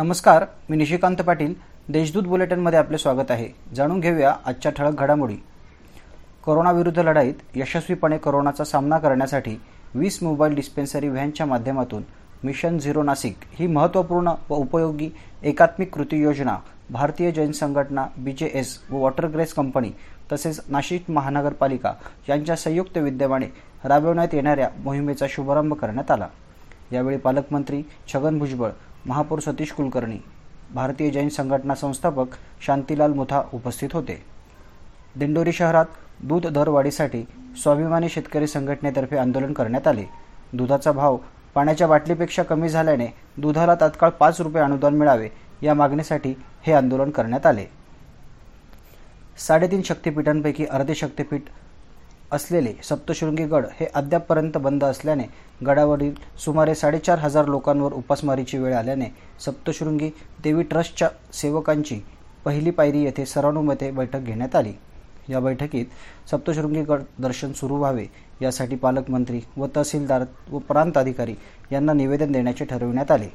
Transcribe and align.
नमस्कार 0.00 0.44
मी 0.70 0.76
निशिकांत 0.76 1.16
पाटील. 1.16 1.54
देशदूत 1.88 2.22
बुलेटिनमध्ये 2.22 2.78
आपले 2.78 2.98
स्वागत 2.98 3.30
आहे. 3.30 3.48
जाणून 3.74 3.98
घेऊया 4.00 4.32
आजच्या 4.46 4.72
ठळक 4.72 5.00
घडामोडी. 5.00 5.34
कोरोनाविरुद्ध 6.44 6.98
लढाईत 6.98 7.34
यशस्वीपणे 7.54 8.18
कोरोनाचा 8.18 8.64
सामना 8.64 8.98
करण्यासाठी 8.98 9.56
वीस 9.94 10.18
मोबाईल 10.22 10.54
डिस्पेन्सरी 10.54 11.08
व्हॅनच्या 11.08 11.46
माध्यमातून 11.46 12.02
मिशन 12.44 12.78
झिरो 12.78 13.02
नाशिक 13.02 13.36
ही 13.52 13.66
महत्त्वपूर्ण 13.66 14.32
व 14.50 14.54
उपयोगी 14.54 15.10
एकात्मिक 15.42 15.94
कृती 15.94 16.22
योजना 16.22 16.56
भारतीय 16.90 17.30
जैन 17.30 17.52
संघटना 17.52 18.06
बी 18.18 18.32
जे 18.32 18.50
एस 18.54 18.78
व 18.90 18.96
वॉटर 18.96 19.26
ग्रेस 19.26 19.52
कंपनी 19.54 19.90
तसेच 20.32 20.60
नाशिक 20.68 21.10
महानगरपालिका 21.10 21.92
यांच्या 22.28 22.56
संयुक्त 22.56 22.98
विद्यमाने 22.98 23.46
राबवण्यात 23.84 24.34
येणाऱ्या 24.34 24.68
मोहिमेचा 24.84 25.26
शुभारंभ 25.28 25.74
करण्यात 25.74 26.10
आला. 26.10 26.28
यावेळी 26.92 27.16
पालकमंत्री 27.16 27.82
छगन 28.12 28.38
भुजबळ 28.38 28.70
महापौर 29.06 29.40
सतीश 29.40 29.72
कुलकर्णी 29.72 30.18
भारतीय 30.74 31.10
जैन 31.10 31.28
संघटना 31.28 31.74
संस्थापक 31.74 32.26
शांतीलाल 32.60 33.12
मुथा 33.12 33.42
उपस्थित 33.54 33.88
होते. 33.92 34.22
दिंडोरी 35.16 35.52
शहरात 35.52 35.84
दूध 36.22 36.46
दरवाढीसाठी 36.46 37.24
स्वाभिमानी 37.62 38.08
शेतकरी 38.08 38.46
संघटनेतर्फे 38.46 39.16
आंदोलन 39.16 39.52
करण्यात 39.52 39.88
आले. 39.88 40.04
दुधाचा 40.52 40.92
भाव 40.92 41.16
पाण्याच्या 41.54 41.86
बाटलीपेक्षा 41.86 42.42
कमी 42.42 42.68
झाल्याने 42.68 43.06
दुधाला 43.36 43.74
तात्काळ 43.74 44.10
पाच 44.10 44.40
रुपये 44.40 44.62
अनुदान 44.62 44.94
मिळावे 44.94 45.28
या 45.62 45.74
मागणीसाठी 45.74 46.34
हे 46.62 46.72
आंदोलन 46.72 47.10
करण्यात 47.10 47.46
आले. 47.46 47.64
साडेतीन 49.38 49.82
शक्तिपीठांपैकी 49.82 50.64
अर्धे 50.64 50.94
शक्तिपीठ 50.94 51.42
असलेले 52.32 52.72
सप्तशृंगी 52.88 53.44
गड 53.44 53.64
हे 53.80 53.86
अद्यापपर्यंत 53.94 54.56
बंद 54.56 54.84
असल्याने 54.84 55.24
गडावरील 55.66 56.14
सुमारे 56.44 56.74
साडेचार 56.74 57.18
हजार 57.18 57.46
लोकांवर 57.46 57.92
उपासमारीची 57.92 58.58
वेळ 58.58 58.74
आल्याने 58.74 59.06
सप्तशृंगी 59.44 60.10
देवी 60.42 60.62
ट्रस्टच्या 60.62 61.08
सेवकांची 61.32 62.00
पहिली 62.44 62.70
पायरी 62.70 63.02
येथे 63.04 63.26
सर्वानुमते 63.26 63.90
बैठक 63.90 64.18
घेण्यात 64.18 64.56
आली. 64.56 64.72
या 65.28 65.40
बैठकीत 65.40 65.86
सप्तशृंगी 66.30 66.82
गड 66.82 67.02
दर्शन 67.18 67.52
सुरू 67.52 67.76
व्हावे 67.76 68.06
यासाठी 68.42 68.76
पालकमंत्री 68.76 69.40
व 69.56 69.66
तहसीलदार 69.76 70.24
व 70.50 70.58
प्रांत 70.58 70.98
अधिकारी 70.98 71.34
यांना 71.72 71.92
निवेदन 71.92 72.32
देण्याचे 72.32 72.64
ठरविण्यात 72.64 73.10
आले. 73.10 73.28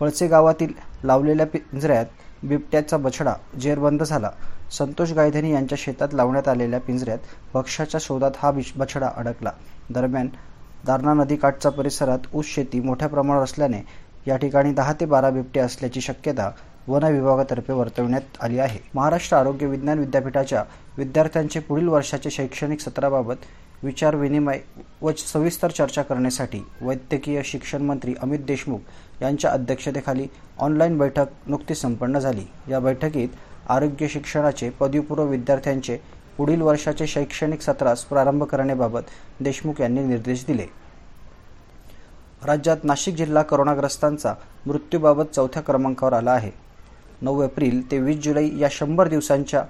वळसे 0.00 0.26
गावातील 0.26 0.72
लावलेल्या 1.04 1.46
पिंजऱ्यात 1.46 2.06
बिबट्याचा 2.42 2.96
बछडा 2.96 3.34
जेरबंद 3.60 4.02
झाला. 4.02 4.30
संतोष 4.78 5.12
गायधनी 5.12 5.52
यांच्या 5.52 5.78
शेतात 5.80 6.14
लावण्यात 6.14 6.48
आलेल्या 6.48 6.80
पिंजऱ्यात 6.80 7.18
पक्षाच्या 7.52 8.00
शोधात 8.02 8.30
हा 8.36 8.50
बछडा 8.76 9.10
अडकला. 9.16 9.50
दरम्यान 9.90 10.28
दारणा 10.86 11.14
नदीकाठच्या 11.14 11.70
परिसरात 11.70 12.34
ऊस 12.34 12.46
शेती 12.46 12.80
मोठ्या 12.80 13.08
प्रमाणावर 13.08 13.44
असल्याने 13.44 13.82
या 14.26 14.36
ठिकाणी 14.36 14.72
दहा 14.72 14.92
ते 14.92 15.04
बारा 15.04 15.30
बिबटे 15.30 15.60
असल्याची 15.60 16.00
शक्यता 16.00 16.50
वन 16.88 17.04
विभागातर्फे 17.04 17.72
वर्तवण्यात 17.72 18.36
आली 18.40 18.58
आहे. 18.58 18.78
महाराष्ट्र 18.94 19.36
आरोग्य 19.36 19.66
विज्ञान 19.66 19.98
विद्यापीठाच्या 19.98 20.62
विद्यार्थ्यांचे 20.98 21.60
पुढील 21.60 21.88
वर्षाचे 21.88 22.30
शैक्षणिक 22.30 22.80
सत्राबाबत 22.80 23.46
विचार 23.82 24.14
विनिमय 24.14 24.58
व 25.02 25.12
सविस्तर 25.12 25.70
चर्चा 25.70 26.02
करण्यासाठी 26.02 26.60
वैद्यकीय 26.80 27.42
शिक्षण 27.44 27.82
मंत्री 27.82 28.14
अमित 28.22 28.38
देशमुख 28.38 28.78
यांच्या 29.22 29.50
अध्यक्षतेखाली 29.50 30.26
ऑनलाईन 30.58 30.98
बैठक 30.98 31.26
नुकतीच 31.46 31.80
संपन्न 31.80 32.18
झाली. 32.18 32.44
या 32.68 32.80
बैठकीत 32.80 33.28
आरोग्य 33.68 34.08
शिक्षणाचे 34.08 34.70
पदवीपूर्व 34.70 35.24
विद्यार्थ्यांचे 35.24 35.98
पुढील 36.36 36.60
वर्षाचे 36.60 37.06
शैक्षणिक 37.06 37.60
सत्रास 37.60 38.04
प्रारंभ 38.04 38.42
करण्याबाबत 38.42 39.00
देशमुख 39.40 39.80
यांनी 39.80 40.04
निर्देश 40.04 40.44
दिले. 40.46 40.66
राज्यात 42.44 42.76
नाशिक 42.84 43.14
जिल्हा 43.14 43.42
करोनाग्रस्तांचा 43.42 44.34
मृत्यूबाबत 44.66 45.24
चौथ्या 45.34 45.62
क्रमांकावर 45.62 46.12
आला 46.12 46.32
आहे. 46.32 46.50
नऊ 47.22 47.42
एप्रिल 47.42 47.90
ते 47.90 47.98
वीस 47.98 48.16
जुलै 48.16 48.48
या 48.58 48.68
शंभर 48.70 49.08
दिवसांच्या 49.08 49.64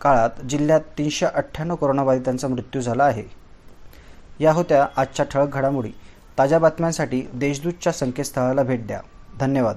काळात 0.00 0.30
जिल्ह्यात 0.48 0.80
तीनशे 0.80 1.26
अठ्ठ्याण्णव 1.26 1.76
कोरोनाबाधितांचा 1.76 2.48
मृत्यू 2.48 2.80
झाला 2.80 3.04
आहे. 3.04 3.24
या 4.40 4.52
होत्या 4.52 4.86
आजच्या 4.96 5.26
ठळक 5.26 5.48
घडामोडी. 5.48 5.90
ताज्या 6.38 6.58
बातम्यांसाठी 6.58 7.22
देशदूतच्या 7.34 7.92
संकेतस्थळाला 7.92 8.62
भेट 8.62 8.86
द्या. 8.86 9.00
धन्यवाद. 9.40 9.76